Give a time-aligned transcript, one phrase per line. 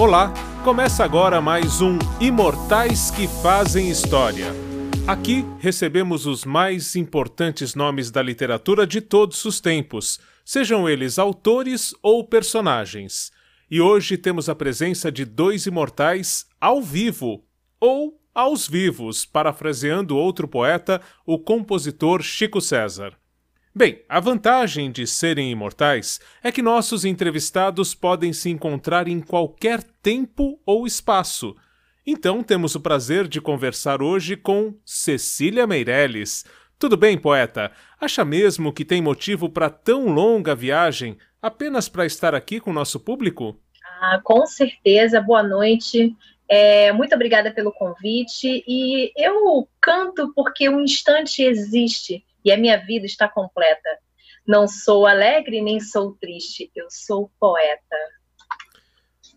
[0.00, 0.32] Olá,
[0.64, 4.46] começa agora mais um Imortais que Fazem História.
[5.06, 11.94] Aqui recebemos os mais importantes nomes da literatura de todos os tempos, sejam eles autores
[12.02, 13.30] ou personagens.
[13.70, 17.44] E hoje temos a presença de dois imortais ao vivo,
[17.78, 23.19] ou aos vivos, parafraseando outro poeta, o compositor Chico César.
[23.72, 29.80] Bem, a vantagem de serem imortais é que nossos entrevistados podem se encontrar em qualquer
[30.02, 31.54] tempo ou espaço.
[32.04, 36.44] Então temos o prazer de conversar hoje com Cecília Meirelles.
[36.80, 37.70] Tudo bem, poeta?
[38.00, 42.74] Acha mesmo que tem motivo para tão longa viagem apenas para estar aqui com o
[42.74, 43.56] nosso público?
[44.00, 45.20] Ah, com certeza.
[45.20, 46.16] Boa noite.
[46.48, 48.64] É, muito obrigada pelo convite.
[48.66, 53.88] E eu canto porque o instante existe e a minha vida está completa.
[54.46, 57.96] Não sou alegre nem sou triste, eu sou poeta.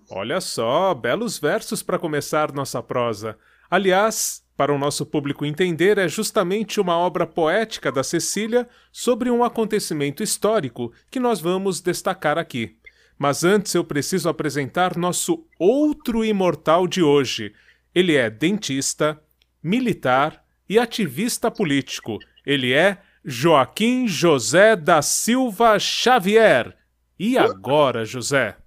[0.10, 3.38] Olha só, belos versos para começar nossa prosa.
[3.70, 9.44] Aliás, para o nosso público entender, é justamente uma obra poética da Cecília sobre um
[9.44, 12.78] acontecimento histórico que nós vamos destacar aqui.
[13.18, 17.54] Mas antes eu preciso apresentar nosso outro imortal de hoje.
[17.96, 19.20] Ele é dentista,
[19.62, 26.76] militar e ativista político ele é Joaquim José da Silva Xavier.
[27.18, 28.58] E agora, José?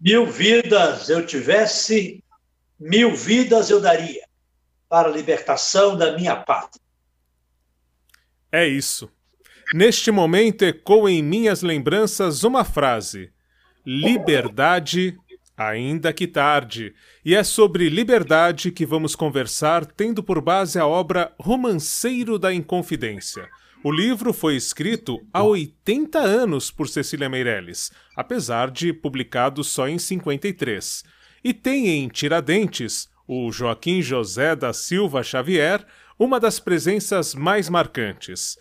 [0.00, 2.22] Mil vidas eu tivesse,
[2.78, 4.26] mil vidas eu daria
[4.88, 6.82] para a libertação da minha pátria.
[8.50, 9.10] É isso.
[9.74, 13.32] Neste momento ecoa em minhas lembranças uma frase:
[13.84, 15.18] Liberdade
[15.58, 21.34] Ainda que tarde, e é sobre liberdade que vamos conversar, tendo por base a obra
[21.36, 23.48] Romanceiro da Inconfidência.
[23.82, 29.98] O livro foi escrito há 80 anos por Cecília Meirelles, apesar de publicado só em
[29.98, 31.02] 53.
[31.42, 35.84] E tem em Tiradentes o Joaquim José da Silva Xavier,
[36.16, 38.56] uma das presenças mais marcantes.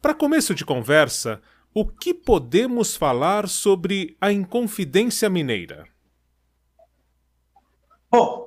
[0.00, 1.40] Para começo de conversa,
[1.72, 5.91] o que podemos falar sobre a Inconfidência Mineira?
[8.14, 8.46] Bom,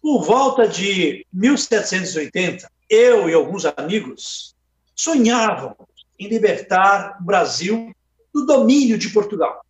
[0.00, 4.56] por volta de 1780, eu e alguns amigos
[4.94, 5.76] sonhávamos
[6.18, 7.94] em libertar o Brasil
[8.32, 9.62] do domínio de Portugal.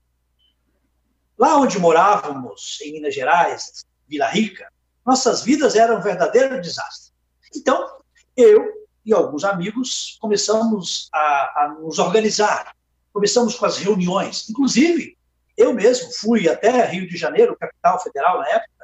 [1.36, 4.72] Lá onde morávamos, em Minas Gerais, Vila Rica,
[5.04, 7.12] nossas vidas eram um verdadeiro desastre.
[7.52, 7.98] Então,
[8.36, 12.76] eu e alguns amigos começamos a, a nos organizar,
[13.12, 14.48] começamos com as reuniões.
[14.48, 15.18] Inclusive,
[15.56, 18.76] eu mesmo fui até Rio de Janeiro, capital federal na época,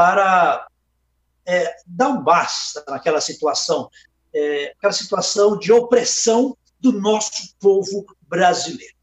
[0.00, 0.66] para
[1.46, 3.90] é, dar um basta naquela situação,
[4.34, 8.94] é, aquela situação de opressão do nosso povo brasileiro.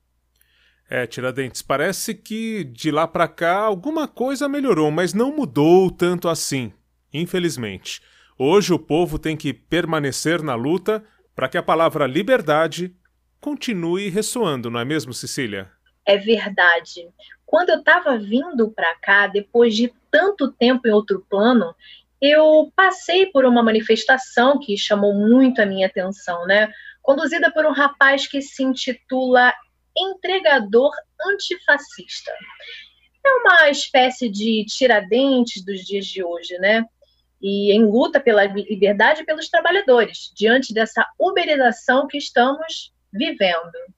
[0.89, 6.27] É, Tiradentes, parece que de lá para cá alguma coisa melhorou, mas não mudou tanto
[6.27, 6.73] assim,
[7.13, 8.01] infelizmente.
[8.35, 11.03] Hoje o povo tem que permanecer na luta
[11.35, 12.91] para que a palavra liberdade
[13.39, 15.71] continue ressoando, não é mesmo, Cecília?
[16.07, 17.09] É verdade.
[17.45, 21.75] Quando eu estava vindo para cá, depois de tanto tempo em outro plano,
[22.22, 26.72] eu passei por uma manifestação que chamou muito a minha atenção, né?
[27.01, 29.53] Conduzida por um rapaz que se intitula
[29.97, 30.91] Entregador
[31.25, 32.31] Antifascista.
[33.25, 36.85] É uma espécie de tiradentes dos dias de hoje, né?
[37.41, 43.96] E em luta pela liberdade pelos trabalhadores, diante dessa uberização que estamos vivendo.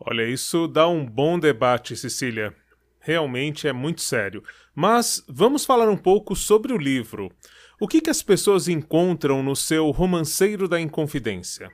[0.00, 2.54] Olha, isso dá um bom debate, Cecília.
[3.00, 4.42] Realmente é muito sério.
[4.74, 7.30] Mas vamos falar um pouco sobre o livro.
[7.80, 11.70] O que, que as pessoas encontram no seu Romanceiro da Inconfidência?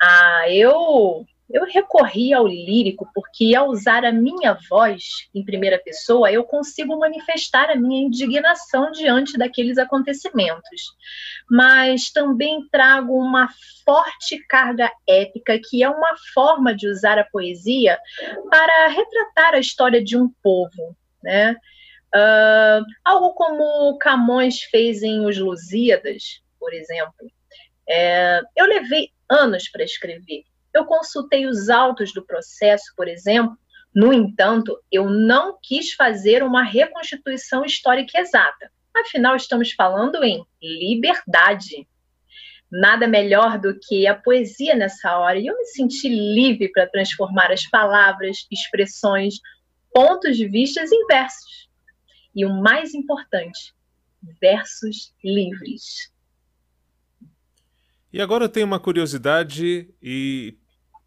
[0.00, 6.30] Ah, eu eu recorri ao lírico porque, ao usar a minha voz em primeira pessoa,
[6.30, 10.92] eu consigo manifestar a minha indignação diante daqueles acontecimentos.
[11.50, 13.48] Mas também trago uma
[13.84, 17.98] forte carga épica, que é uma forma de usar a poesia
[18.50, 20.94] para retratar a história de um povo.
[21.22, 21.56] Né?
[22.14, 27.30] Uh, algo como Camões fez em Os Lusíadas, por exemplo.
[27.88, 30.44] É, eu levei anos para escrever
[30.78, 33.56] eu consultei os autos do processo, por exemplo.
[33.94, 38.70] No entanto, eu não quis fazer uma reconstituição histórica exata.
[38.96, 41.86] Afinal, estamos falando em liberdade.
[42.70, 45.38] Nada melhor do que a poesia nessa hora.
[45.38, 49.36] E eu me senti livre para transformar as palavras, expressões,
[49.92, 51.68] pontos de vista em versos.
[52.34, 53.74] E o mais importante,
[54.40, 56.12] versos livres.
[58.12, 60.56] E agora eu tenho uma curiosidade e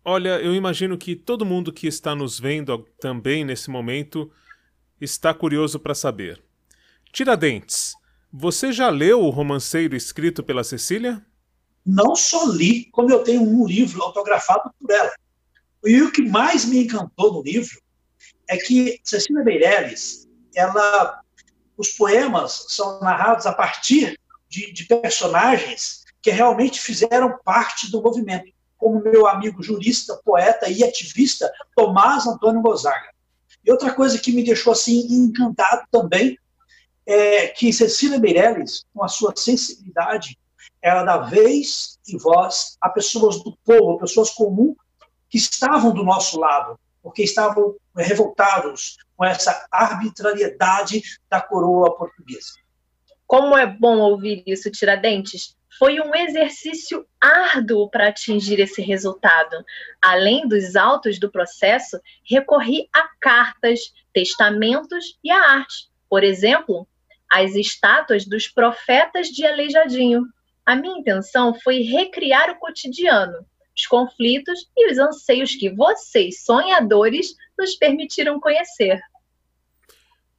[0.04, 4.32] olha, eu imagino que todo mundo que está nos vendo também nesse momento
[5.00, 6.42] está curioso para saber.
[7.12, 7.94] Tiradentes,
[8.32, 11.26] você já leu o romanceiro escrito pela Cecília?
[11.86, 15.12] Não só li, como eu tenho um livro autografado por ela.
[15.84, 17.82] E o que mais me encantou no livro
[18.48, 21.22] é que Cecília Meirelles, ela,
[21.76, 28.54] os poemas são narrados a partir de, de personagens que realmente fizeram parte do movimento,
[28.82, 33.12] como meu amigo jurista, poeta e ativista Tomás Antônio Gonzaga.
[33.64, 36.36] E outra coisa que me deixou assim encantado também
[37.06, 40.36] é que Cecília Meirelles, com a sua sensibilidade,
[40.82, 44.76] ela dá vez e voz a pessoas do povo, pessoas comuns
[45.30, 52.54] que estavam do nosso lado, porque estavam revoltados com essa arbitrariedade da coroa portuguesa.
[53.28, 55.56] Como é bom ouvir isso, Tiradentes.
[55.78, 59.64] Foi um exercício árduo para atingir esse resultado.
[60.02, 65.90] Além dos autos do processo, recorri a cartas, testamentos e a arte.
[66.10, 66.88] Por exemplo,
[67.32, 70.26] as estátuas dos profetas de Aleijadinho.
[70.66, 73.46] A minha intenção foi recriar o cotidiano,
[73.76, 79.02] os conflitos e os anseios que vocês, sonhadores, nos permitiram conhecer.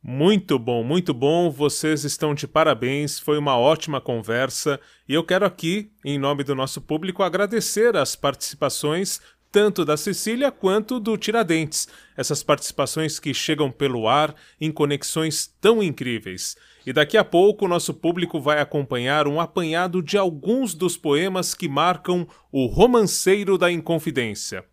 [0.04, 1.48] Muito bom, muito bom.
[1.48, 3.20] Vocês estão de parabéns.
[3.20, 4.80] Foi uma ótima conversa.
[5.08, 9.20] E eu quero aqui, em nome do nosso público, agradecer as participações
[9.52, 11.86] tanto da Cecília quanto do Tiradentes.
[12.16, 16.56] Essas participações que chegam pelo ar em conexões tão incríveis.
[16.84, 21.54] E daqui a pouco o nosso público vai acompanhar um apanhado de alguns dos poemas
[21.54, 24.64] que marcam o romanceiro da Inconfidência.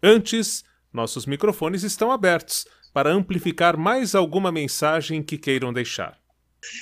[0.00, 0.62] Antes,
[0.92, 2.66] nossos microfones estão abertos
[2.96, 6.18] para amplificar mais alguma mensagem que queiram deixar.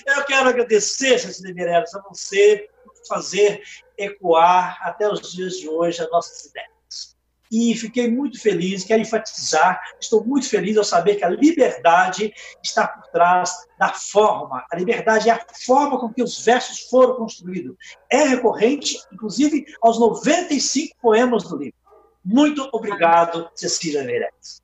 [0.06, 3.64] Eu quero agradecer, Cecília Meirelles, a você por fazer
[3.98, 7.16] ecoar até os dias de hoje as nossas ideias
[7.50, 12.32] e fiquei muito feliz, quero enfatizar, estou muito feliz ao saber que a liberdade
[12.62, 14.64] está por trás da forma.
[14.70, 17.76] A liberdade é a forma com que os versos foram construídos.
[18.08, 21.78] É recorrente, inclusive, aos 95 poemas do livro.
[22.24, 24.63] Muito obrigado, Cecília Meirelles.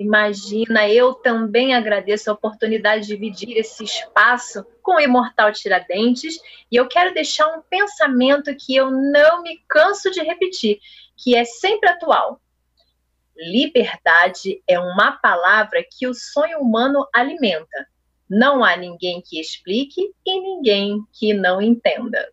[0.00, 6.40] Imagina, eu também agradeço a oportunidade de dividir esse espaço com o Imortal Tiradentes
[6.72, 10.80] e eu quero deixar um pensamento que eu não me canso de repetir,
[11.18, 12.40] que é sempre atual.
[13.36, 17.86] Liberdade é uma palavra que o sonho humano alimenta.
[18.26, 22.26] Não há ninguém que explique e ninguém que não entenda.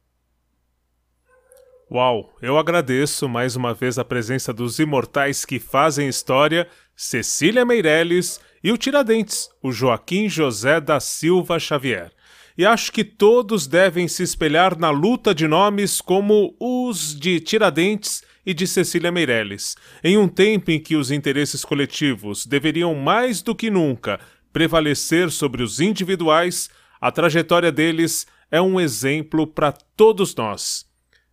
[1.90, 6.68] Uau, eu agradeço mais uma vez a presença dos imortais que fazem história,
[7.00, 12.12] Cecília Meirelles e o Tiradentes, o Joaquim José da Silva Xavier.
[12.58, 18.24] E acho que todos devem se espelhar na luta de nomes como os de Tiradentes
[18.44, 23.54] e de Cecília Meirelles, em um tempo em que os interesses coletivos deveriam mais do
[23.54, 24.20] que nunca
[24.52, 26.68] prevalecer sobre os individuais,
[27.00, 30.84] a trajetória deles é um exemplo para todos nós.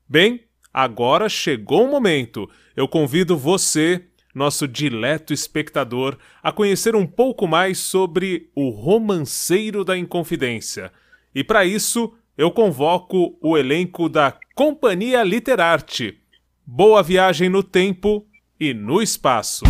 [0.06, 2.50] Bem, agora chegou o momento.
[2.76, 9.96] Eu convido você, nosso dileto espectador, a conhecer um pouco mais sobre o romanceiro da
[9.96, 10.92] Inconfidência.
[11.34, 16.20] E para isso, eu convoco o elenco da Companhia Literarte
[16.66, 18.26] Boa viagem no tempo
[18.58, 19.64] e no espaço.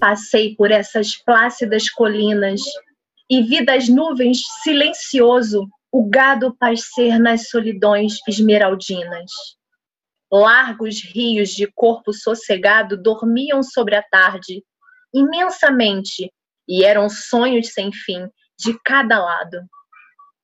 [0.00, 2.62] Passei por essas plácidas colinas
[3.30, 9.30] e vi das nuvens silencioso o gado pascer nas solidões esmeraldinas.
[10.30, 14.62] Largos rios de corpo sossegado dormiam sobre a tarde,
[15.12, 16.32] imensamente,
[16.68, 18.28] e eram sonhos sem fim
[18.58, 19.60] de cada lado.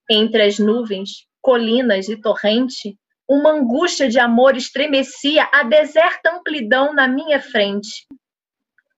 [0.09, 7.07] Entre as nuvens, colinas e torrente, uma angústia de amor estremecia a deserta amplidão na
[7.07, 8.07] minha frente.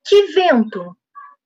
[0.05, 0.97] Que vento,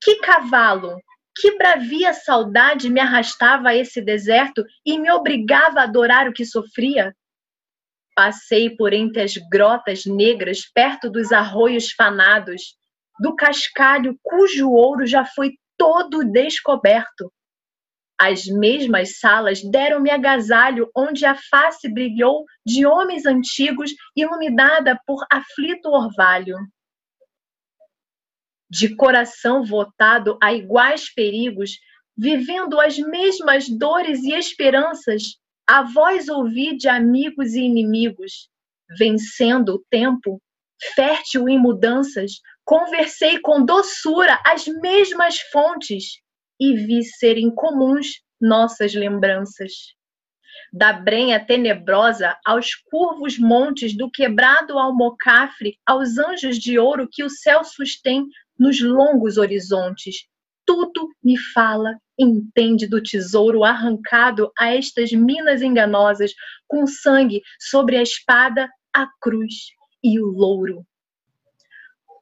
[0.01, 0.97] que cavalo,
[1.35, 6.47] que bravia saudade me arrastava a esse deserto e me obrigava a adorar o que
[6.47, 7.15] sofria?
[8.17, 12.75] Passei por entre as grotas negras, perto dos arroios fanados,
[13.21, 17.31] do cascalho cujo ouro já foi todo descoberto,
[18.19, 25.91] as mesmas salas deram-me agasalho, onde a face brilhou de homens antigos, iluminada por aflito
[25.91, 26.57] orvalho.
[28.71, 31.79] De coração votado a iguais perigos,
[32.17, 38.49] vivendo as mesmas dores e esperanças, a voz ouvi de amigos e inimigos,
[38.97, 40.41] vencendo o tempo,
[40.95, 46.21] fértil em mudanças, conversei com doçura as mesmas fontes
[46.61, 49.73] e vi serem comuns nossas lembranças.
[50.73, 57.31] Da brenha tenebrosa aos curvos montes, do quebrado almocafre aos anjos de ouro que o
[57.31, 58.27] céu sustém
[58.59, 60.27] nos longos horizontes.
[60.67, 66.33] Tudo me fala entende do tesouro arrancado a estas minas enganosas,
[66.67, 70.87] com sangue sobre a espada, a cruz e o louro.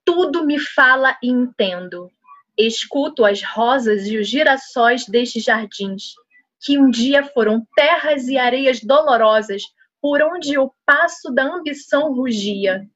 [0.05, 2.11] Tudo me fala e entendo.
[2.57, 6.15] Escuto as rosas e os girassóis destes jardins,
[6.61, 9.63] que um dia foram terras e areias dolorosas,
[10.01, 12.87] por onde o passo da ambição rugia,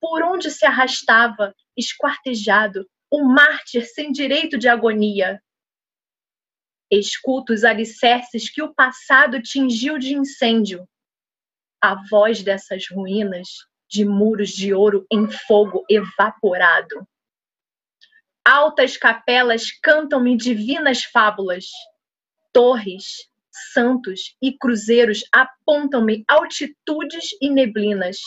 [0.00, 5.42] por onde se arrastava, esquartejado, um mártir sem direito de agonia.
[6.90, 10.88] Escuto os alicerces que o passado tingiu de incêndio.
[11.80, 13.48] A voz dessas ruínas,
[13.88, 17.06] de muros de ouro em fogo evaporado.
[18.44, 21.66] Altas capelas cantam-me divinas fábulas.
[22.52, 23.28] Torres,
[23.72, 28.18] santos e cruzeiros apontam-me altitudes e neblinas.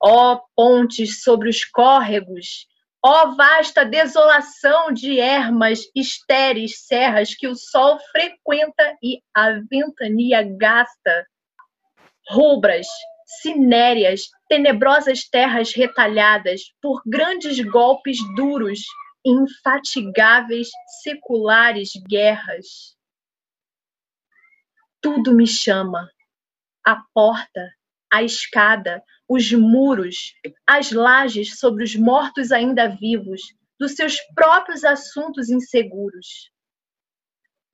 [0.00, 2.68] Ó oh, pontes sobre os córregos,
[3.08, 10.42] Ó oh, vasta desolação de ermas, estéreis serras que o sol frequenta e a ventania
[10.42, 11.24] gasta.
[12.28, 12.88] Rubras,
[13.40, 18.80] cinéreas, tenebrosas terras retalhadas por grandes golpes duros,
[19.24, 20.68] infatigáveis
[21.04, 22.96] seculares guerras.
[25.00, 26.10] Tudo me chama.
[26.84, 27.72] A porta,
[28.12, 30.34] a escada, os muros,
[30.66, 33.42] as lajes sobre os mortos ainda vivos,
[33.78, 36.50] dos seus próprios assuntos inseguros.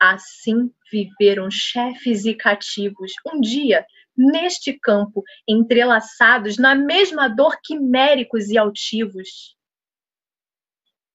[0.01, 3.87] Assim viveram chefes e cativos, um dia,
[4.17, 9.57] neste campo, entrelaçados na mesma dor quiméricos e altivos.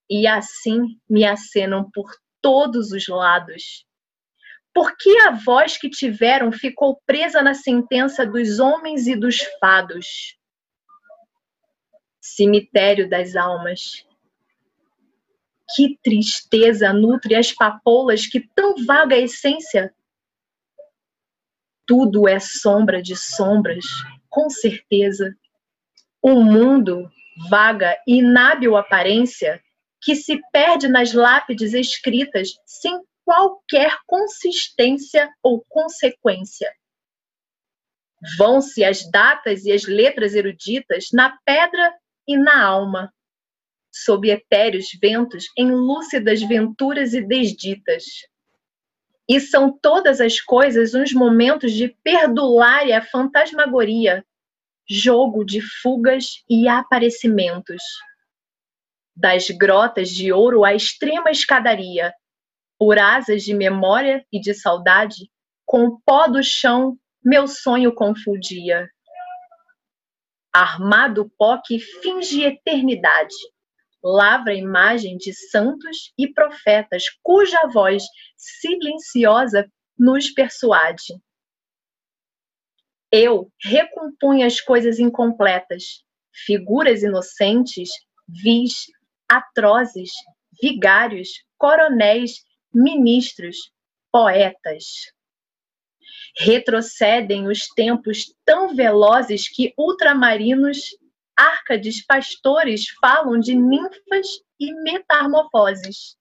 [0.10, 2.10] E assim me acenam por
[2.42, 3.86] todos os lados,
[4.78, 10.38] por que a voz que tiveram ficou presa na sentença dos homens e dos fados?
[12.22, 14.06] Cemitério das almas.
[15.76, 19.92] Que tristeza nutre as papoulas que tão vaga essência.
[21.84, 23.84] Tudo é sombra de sombras,
[24.30, 25.36] com certeza.
[26.22, 27.12] O mundo,
[27.50, 29.60] vaga e inábil aparência,
[30.00, 36.74] que se perde nas lápides escritas sem qualquer consistência ou consequência.
[38.38, 41.94] Vão-se as datas e as letras eruditas na pedra
[42.26, 43.14] e na alma,
[43.92, 48.06] sob etéreos ventos em lúcidas venturas e desditas.
[49.28, 54.26] E são todas as coisas uns momentos de perdulária fantasmagoria,
[54.90, 57.84] jogo de fugas e aparecimentos.
[59.14, 62.14] Das grotas de ouro à extrema escadaria,
[62.80, 65.30] por asas de memória e de saudade,
[65.66, 68.90] com o pó do chão meu sonho confundia.
[70.54, 73.36] Armado pó que finge eternidade,
[74.02, 78.04] lavra imagem de santos e profetas, cuja voz
[78.38, 81.20] silenciosa nos persuade.
[83.12, 87.90] Eu recompunha as coisas incompletas, figuras inocentes,
[88.28, 88.86] vis,
[89.30, 90.12] atrozes,
[90.62, 92.47] vigários, coronéis
[92.78, 93.72] ministros,
[94.12, 95.12] poetas.
[96.38, 100.96] Retrocedem os tempos tão velozes que ultramarinos,
[101.36, 104.28] árcades, pastores falam de ninfas
[104.60, 106.16] e metamorfoses.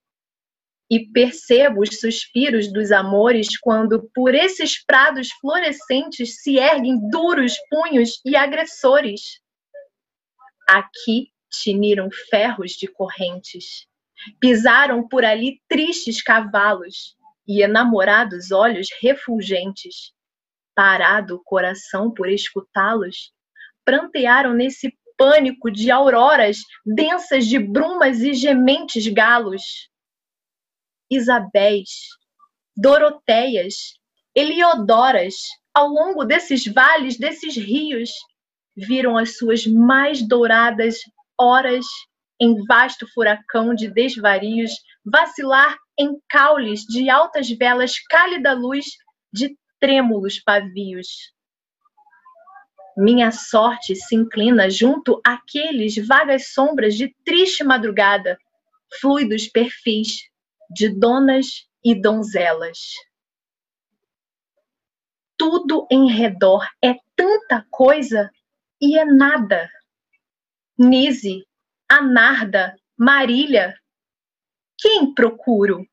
[0.91, 8.21] E percebo os suspiros dos amores quando por esses prados florescentes se erguem duros punhos
[8.25, 9.41] e agressores.
[10.67, 13.87] Aqui tiniram ferros de correntes
[14.41, 20.13] Pisaram por ali tristes cavalos e enamorados olhos refulgentes.
[20.75, 23.33] Parado o coração por escutá-los,
[23.85, 29.63] prantearam nesse pânico de auroras densas de brumas e gementes galos.
[31.11, 31.91] Isabéis,
[32.77, 33.75] Doroteias,
[34.35, 35.35] Eliodoras,
[35.73, 38.11] ao longo desses vales, desses rios,
[38.77, 40.99] viram as suas mais douradas
[41.39, 41.87] horas
[42.41, 44.73] em vasto furacão de desvarios,
[45.05, 48.87] vacilar em caules de altas velas, cálida luz
[49.33, 51.35] de trêmulos pavios.
[52.97, 58.39] Minha sorte se inclina junto àqueles vagas sombras de triste madrugada,
[59.01, 60.31] fluidos perfis
[60.71, 62.79] de donas e donzelas.
[65.37, 68.31] Tudo em redor é tanta coisa
[68.81, 69.69] e é nada.
[70.79, 71.47] Nise
[71.89, 73.81] Anarda, Marília.
[74.77, 75.87] Quem procuro?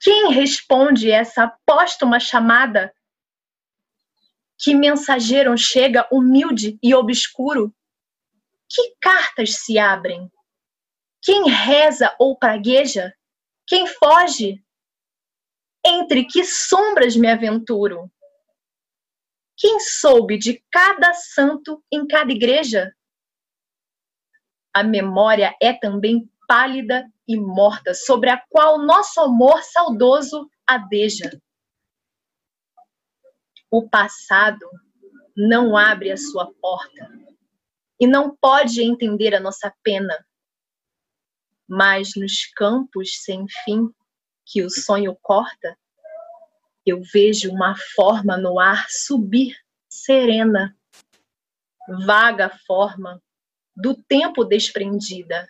[0.00, 2.94] Quem responde essa póstuma chamada?
[4.56, 7.74] Que mensageiro chega humilde e obscuro?
[8.68, 10.30] Que cartas se abrem?
[11.20, 13.12] Quem reza ou pragueja?
[13.66, 14.64] Quem foge?
[15.84, 18.10] Entre que sombras me aventuro?
[19.56, 22.94] Quem soube de cada santo em cada igreja?
[24.72, 31.40] A memória é também pálida e morta, sobre a qual nosso amor saudoso adeja.
[33.70, 34.68] O passado
[35.36, 37.08] não abre a sua porta
[38.00, 40.26] e não pode entender a nossa pena.
[41.68, 43.88] Mas nos campos sem fim
[44.44, 45.78] que o sonho corta,
[46.84, 49.56] eu vejo uma forma no ar subir
[49.88, 50.76] serena,
[52.04, 53.22] vaga forma
[53.80, 55.48] do tempo desprendida.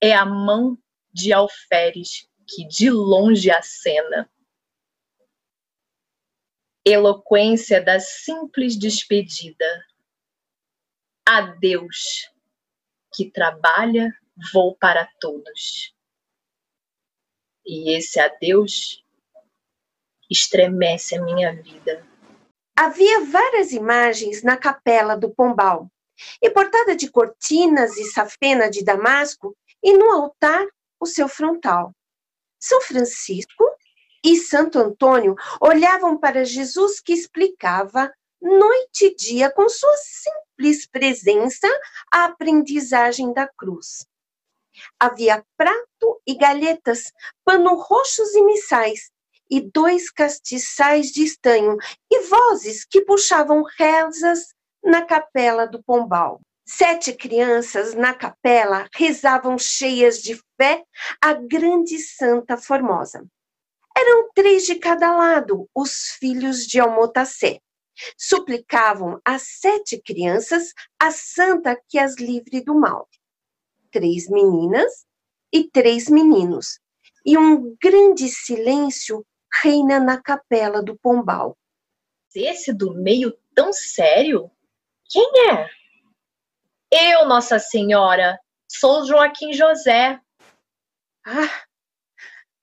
[0.00, 0.78] É a mão
[1.12, 4.30] de alferes que de longe acena.
[6.84, 9.86] Eloquência da simples despedida.
[11.26, 12.30] Adeus,
[13.14, 14.12] que trabalha,
[14.52, 15.92] vou para todos.
[17.64, 19.04] E esse adeus
[20.30, 22.06] estremece a minha vida.
[22.78, 25.90] Havia várias imagens na capela do Pombal,
[26.42, 30.66] e portada de cortinas e safena de damasco, e no altar
[30.98, 31.92] o seu frontal.
[32.58, 33.64] São Francisco
[34.24, 41.68] e Santo Antônio olhavam para Jesus que explicava noite e dia com sua simples presença
[42.12, 44.06] a aprendizagem da cruz.
[44.98, 47.12] Havia prato e galhetas,
[47.44, 49.10] pano roxos e missais,
[49.48, 51.76] e dois castiçais de estanho,
[52.10, 54.55] e vozes que puxavam rezas
[54.86, 56.40] na capela do Pombal.
[56.64, 60.84] Sete crianças na capela rezavam cheias de fé
[61.20, 63.26] a grande Santa Formosa.
[63.96, 67.60] Eram três de cada lado, os filhos de Almotacé.
[68.16, 73.08] Suplicavam às sete crianças a santa que as livre do mal.
[73.90, 75.04] Três meninas
[75.52, 76.78] e três meninos.
[77.24, 79.24] E um grande silêncio
[79.62, 81.56] reina na capela do Pombal.
[82.34, 84.50] Esse do meio tão sério?
[85.10, 85.68] Quem é?
[86.90, 88.38] Eu, Nossa Senhora,
[88.70, 90.20] sou Joaquim José.
[91.24, 91.64] Ah,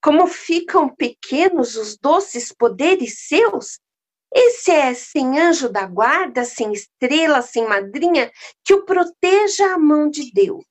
[0.02, 3.78] como ficam pequenos os doces poderes seus?
[4.32, 8.32] Esse é sem anjo da guarda, sem estrela, sem madrinha,
[8.64, 10.64] que o proteja a mão de Deus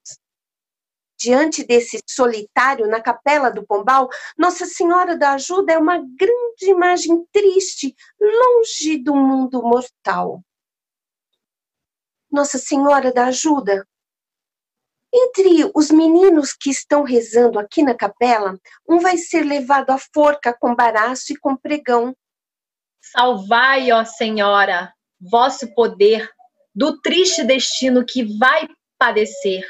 [1.24, 7.26] diante desse solitário na capela do Pombal, Nossa Senhora da Ajuda é uma grande imagem
[7.32, 10.44] triste, longe do mundo mortal.
[12.34, 13.88] Nossa Senhora da Ajuda.
[15.13, 20.52] Entre os meninos que estão rezando aqui na capela, um vai ser levado à forca
[20.60, 22.15] com baraço e com pregão.
[23.00, 24.91] Salvai, ó Senhora,
[25.22, 26.28] vosso poder
[26.74, 28.67] do triste destino que vai
[28.98, 29.63] padecer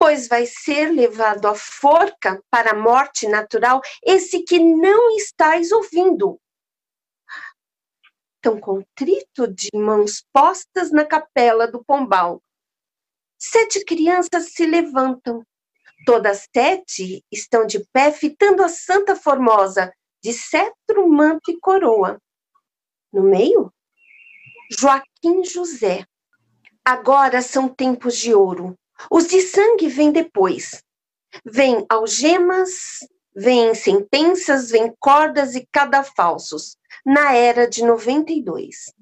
[0.00, 6.40] pois vai ser levado à forca para a morte natural esse que não estáis ouvindo.
[8.40, 12.42] Tão contrito de mãos postas na capela do pombal.
[13.38, 15.44] Sete crianças se levantam.
[16.06, 22.18] Todas sete estão de pé, fitando a Santa Formosa, de cetro, manto e coroa.
[23.12, 23.72] No meio,
[24.78, 26.06] Joaquim José.
[26.84, 28.78] Agora são tempos de ouro.
[29.10, 30.82] Os de sangue vêm depois.
[31.44, 33.00] Vêm algemas,
[33.34, 38.92] vêm sentenças, vêm cordas e cadafalsos, na era de 92.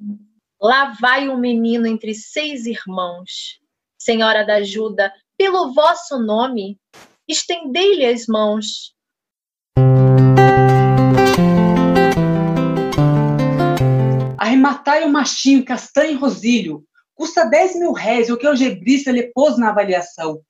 [0.60, 3.60] Lá vai um menino entre seis irmãos.
[3.98, 6.78] Senhora da ajuda, pelo vosso nome,
[7.26, 8.94] estendei-lhe as mãos.
[14.36, 19.58] Arrematai o machinho castanho rosilho, custa 10 mil réis, o que o gebrista lhe pôs
[19.58, 20.40] na avaliação.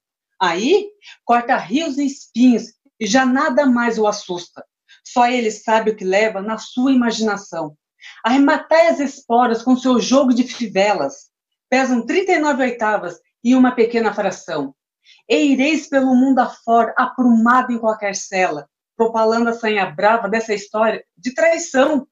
[0.41, 0.89] Aí,
[1.25, 4.65] corta rios e espinhos e já nada mais o assusta.
[5.05, 7.77] Só ele sabe o que leva na sua imaginação.
[8.25, 11.31] Arrematai as esporas com seu jogo de fivelas.
[11.69, 14.75] Pesam 39 oitavas e uma pequena fração.
[15.29, 21.05] E ireis pelo mundo afora, aprumado em qualquer cela, propalando a sanha brava dessa história
[21.17, 22.07] de traição.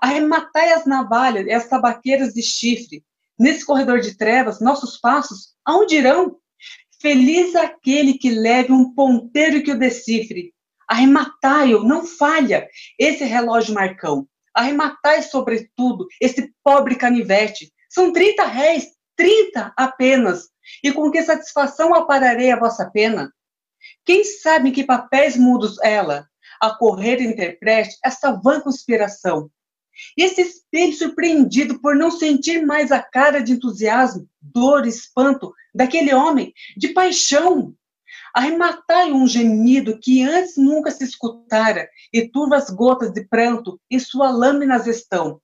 [0.00, 3.04] Arrematai as navalhas e as tabaqueiras de chifre,
[3.38, 6.38] Nesse corredor de trevas, nossos passos, aonde irão?
[7.00, 10.54] Feliz aquele que leve um ponteiro que o decifre.
[10.88, 14.26] Arrematai-o, não falha, esse relógio marcão.
[14.54, 17.72] Arrematai, sobretudo, esse pobre canivete.
[17.90, 20.48] São trinta réis, trinta apenas.
[20.82, 23.32] E com que satisfação apararei a vossa pena?
[24.04, 26.26] Quem sabe que papéis mudos ela,
[26.60, 29.50] a correr interprete essa vã conspiração?
[30.16, 36.52] Esse espelho surpreendido por não sentir mais a cara de entusiasmo, dor, espanto daquele homem,
[36.76, 37.74] de paixão.
[38.34, 44.30] Arrematai um gemido que antes nunca se escutara, e turvas gotas de pranto em sua
[44.30, 45.40] lâminas estão.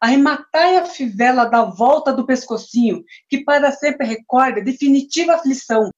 [0.00, 5.90] Arrematai a fivela da volta do pescocinho, que para sempre recorda definitiva aflição,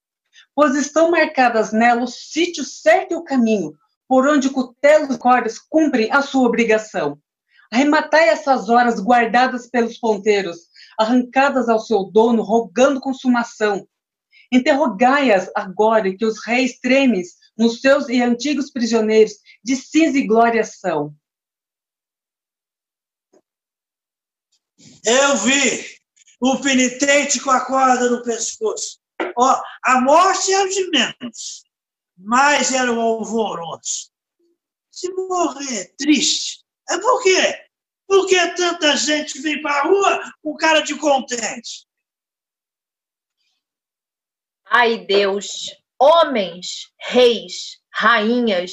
[0.55, 3.75] pois estão marcadas nela o sítio certo e o caminho,
[4.09, 7.21] por onde cutelos e cordas cumprem a sua obrigação.
[7.71, 13.87] Arrematai essas horas guardadas pelos ponteiros, arrancadas ao seu dono, rogando consumação.
[14.53, 20.65] Interrogai-as agora que os reis tremes nos seus e antigos prisioneiros de cinza e glória
[20.65, 21.15] são.
[25.05, 26.01] Eu vi
[26.41, 28.99] o penitente com a corda no pescoço.
[29.37, 31.65] Ó, a morte era o de menos,
[32.17, 34.11] mas era o alvoroço.
[34.91, 37.67] Se morrer triste, é por quê?
[38.07, 41.87] Por que tanta gente vem para a rua com cara de contente?
[44.67, 45.47] Ai, Deus,
[45.99, 48.73] homens, reis, rainhas,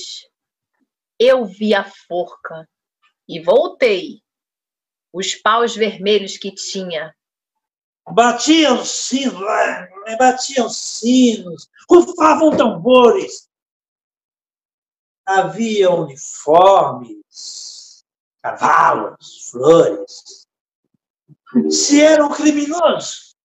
[1.20, 2.68] eu vi a forca
[3.28, 4.22] e voltei.
[5.14, 7.16] Os paus vermelhos que tinha.
[8.10, 9.40] Batiam sinos,
[10.18, 13.50] batiam sinos, rufavam tambores.
[15.26, 17.18] Havia uniformes,
[18.56, 20.48] cavalos, flores.
[21.70, 23.36] Se era um criminoso,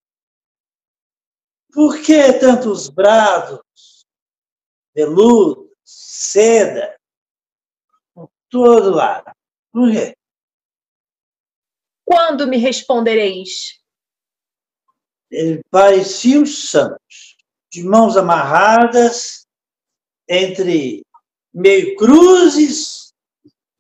[1.73, 4.07] por que tantos brados,
[4.95, 6.97] veludos, seda,
[8.15, 9.33] por todo lado?
[9.73, 10.15] Por quê?
[12.05, 13.81] Quando me respondereis?
[15.31, 17.39] Ele parecia os santos,
[17.71, 19.47] de mãos amarradas,
[20.29, 21.03] entre
[21.55, 23.02] meio cruzes,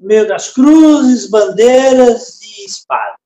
[0.03, 3.19] meio das cruzes, bandeiras e espadas.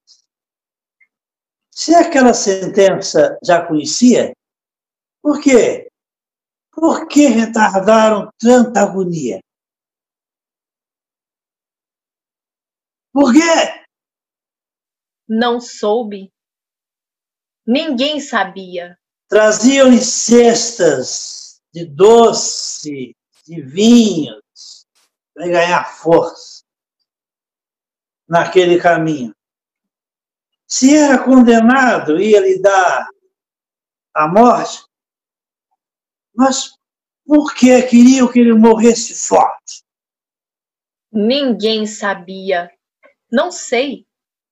[1.70, 4.32] Se aquela sentença já conhecia,
[5.22, 5.90] por quê?
[6.70, 9.40] Por que retardaram tanta agonia?
[13.12, 13.84] Por quê?
[15.26, 16.30] Não soube.
[17.66, 18.98] Ninguém sabia.
[19.28, 24.86] Traziam-lhe cestas de doce, de vinhos,
[25.34, 26.55] para ganhar força
[28.28, 29.34] naquele caminho.
[30.66, 33.08] Se era condenado, ia lhe dar
[34.14, 34.84] a morte,
[36.34, 36.72] mas
[37.24, 39.84] por que queriam que ele morresse forte?
[41.12, 42.70] Ninguém sabia.
[43.30, 44.06] Não sei.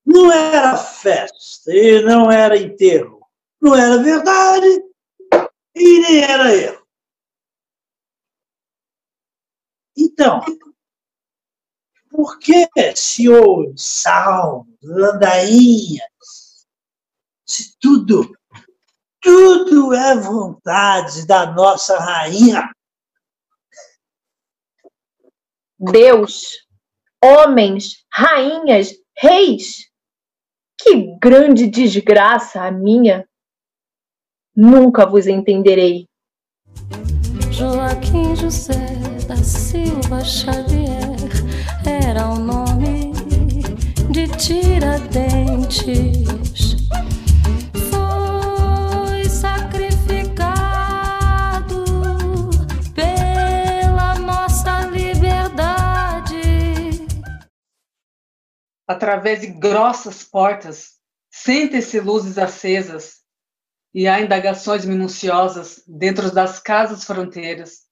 [0.05, 3.21] Não era festa e não era enterro.
[3.61, 4.67] Não era verdade
[5.75, 6.87] e nem era erro.
[9.97, 10.41] Então,
[12.15, 16.07] por que se ouve salmos, ladainhas,
[17.45, 18.33] se tudo
[19.25, 22.71] tudo é vontade da nossa rainha.
[25.79, 26.67] Deus,
[27.25, 29.91] homens, rainhas, reis.
[30.79, 33.27] Que grande desgraça a minha!
[34.55, 36.07] Nunca vos entenderei.
[37.51, 38.75] Joaquim José
[39.27, 41.04] da Silva Xavier
[41.87, 43.13] era o nome
[44.11, 46.25] de Tiradentes.
[58.87, 60.95] através de grossas portas,
[61.31, 63.23] sentem-se luzes acesas
[63.93, 67.83] e há indagações minuciosas dentro das casas fronteiras,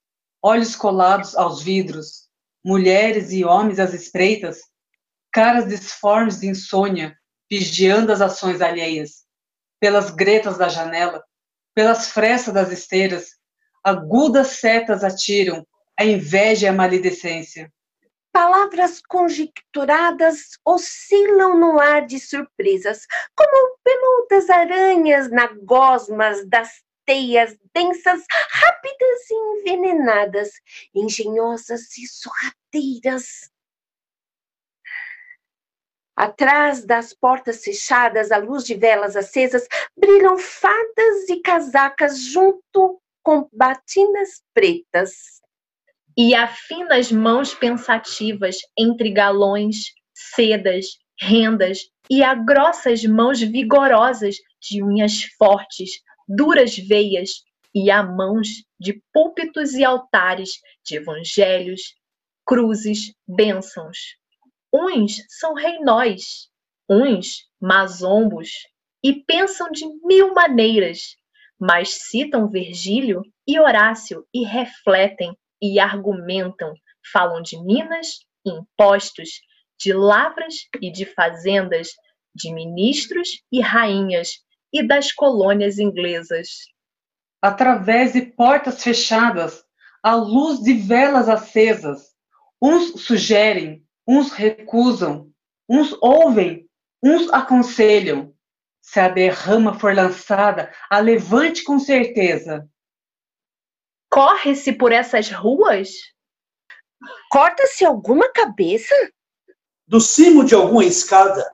[0.41, 2.22] olhos colados aos vidros,
[2.63, 4.61] mulheres e homens às espreitas,
[5.31, 7.17] caras disformes de insônia,
[7.49, 9.25] vigiando as ações alheias,
[9.79, 11.23] pelas gretas da janela,
[11.75, 13.31] pelas frestas das esteiras,
[13.83, 15.65] agudas setas atiram
[15.99, 17.71] a inveja e a maledicência.
[18.31, 28.23] Palavras conjecturadas oscilam no ar de surpresas, como peludas aranhas na gosmas das teias densas,
[28.49, 30.49] rápidas e envenenadas,
[30.93, 33.51] engenhosas e sorrateiras.
[36.15, 43.49] Atrás das portas fechadas, à luz de velas acesas, brilham fadas e casacas junto com
[43.51, 45.43] batinas pretas
[46.15, 54.83] e há finas mãos pensativas entre galões, sedas, rendas, e há grossas mãos vigorosas de
[54.83, 58.47] unhas fortes, duras veias, e há mãos
[58.79, 61.95] de púlpitos e altares, de evangelhos,
[62.45, 63.97] cruzes, bênçãos.
[64.71, 66.49] Uns são reinóis,
[66.89, 68.49] uns mazombos,
[69.03, 71.15] e pensam de mil maneiras,
[71.59, 76.73] mas citam Virgílio e Horácio e refletem e argumentam,
[77.11, 79.41] falam de minas, impostos,
[79.79, 81.89] de lavras e de fazendas,
[82.35, 84.39] de ministros e rainhas
[84.73, 86.47] e das colônias inglesas.
[87.41, 89.63] Através de portas fechadas,
[90.01, 92.13] à luz de velas acesas,
[92.61, 95.31] uns sugerem, uns recusam,
[95.69, 96.67] uns ouvem,
[97.01, 98.33] uns aconselham.
[98.81, 102.67] Se a derrama for lançada, a levante com certeza.
[104.09, 105.89] Corre-se por essas ruas?
[107.31, 108.93] Corta-se alguma cabeça?
[109.87, 111.49] Do cimo de alguma escada,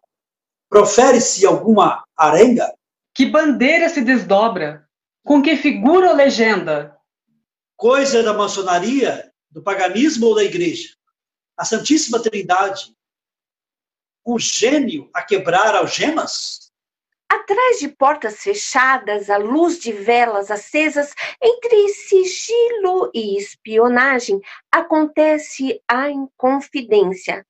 [0.70, 2.79] profere-se alguma arenga?
[3.20, 4.88] Que bandeira se desdobra?
[5.26, 6.98] Com que figura ou legenda?
[7.76, 10.96] Coisa da maçonaria, do paganismo ou da igreja?
[11.58, 12.96] A Santíssima Trindade,
[14.24, 16.72] o gênio a quebrar algemas?
[17.28, 24.40] Atrás de portas fechadas, à luz de velas acesas, entre sigilo e espionagem,
[24.72, 27.46] acontece a inconfidência.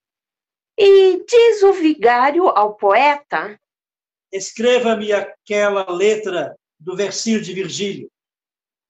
[0.76, 3.56] E diz o vigário ao poeta:
[4.32, 8.12] Escreva-me aquela letra do versículo de Virgílio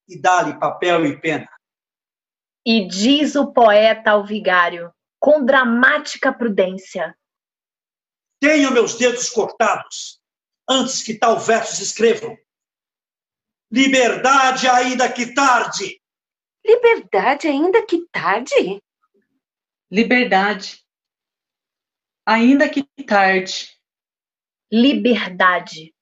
[0.08, 1.50] e dá-lhe papel e pena.
[2.66, 7.16] E diz o poeta ao vigário, com dramática prudência:
[8.40, 10.20] Tenho meus dedos cortados
[10.70, 12.38] antes que tal versos escrevam.
[13.72, 16.02] Liberdade ainda que tarde.
[16.66, 18.82] Liberdade ainda que tarde?
[19.92, 20.84] Liberdade.
[22.26, 23.79] Ainda que tarde.
[24.72, 25.94] Liberdade,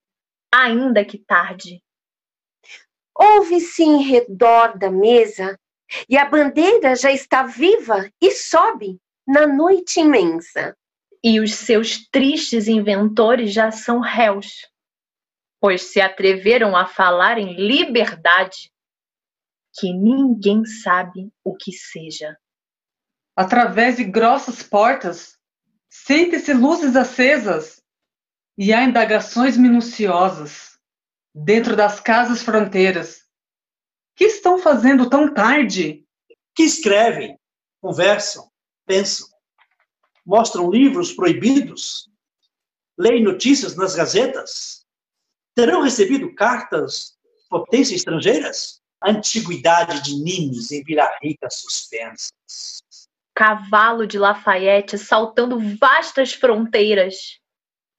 [0.54, 1.82] ainda que tarde.
[3.16, 5.58] Ouve-se em redor da mesa
[6.10, 10.76] e a bandeira já está viva e sobe na noite imensa.
[11.24, 14.70] E os seus tristes inventores já são réus,
[15.60, 18.72] pois se atreveram a falar em liberdade,
[19.80, 22.38] que ninguém sabe o que seja.
[23.36, 25.38] Através de grossas portas,
[25.90, 27.82] sentem-se luzes acesas
[28.58, 30.80] e há indagações minuciosas
[31.34, 33.26] dentro das casas fronteiras.
[34.16, 36.04] Que estão fazendo tão tarde?
[36.56, 37.38] Que escrevem,
[37.80, 38.50] conversam,
[38.86, 39.28] pensam,
[40.26, 42.10] mostram livros proibidos,
[42.98, 44.84] leem notícias nas gazetas,
[45.54, 47.16] terão recebido cartas
[47.48, 48.82] potências estrangeiras?
[49.04, 52.82] Antiguidade de Nimes em Vila Rica suspensas.
[53.36, 57.40] Cavalo de Lafayette saltando vastas fronteiras.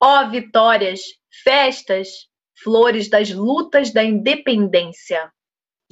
[0.01, 1.01] Ó oh, vitórias,
[1.43, 2.29] festas,
[2.63, 5.31] flores das lutas da independência.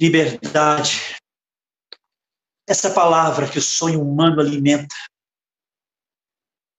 [0.00, 1.16] Liberdade.
[2.66, 4.94] Essa palavra que o sonho humano alimenta.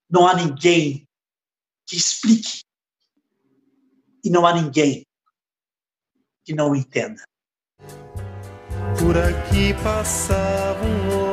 [0.09, 1.07] Não há ninguém
[1.87, 2.61] que explique.
[4.23, 5.05] E não há ninguém
[6.43, 7.23] que não entenda.
[8.97, 11.28] Por aqui passava um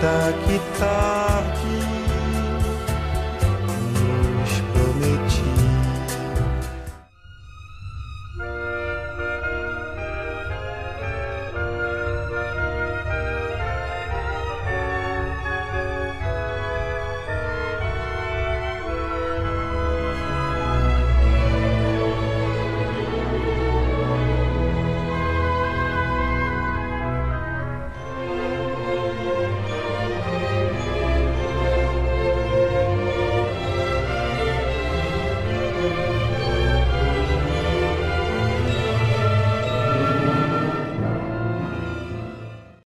[0.00, 1.57] se ria.